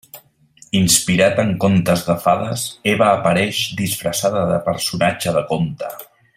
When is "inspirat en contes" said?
0.77-2.05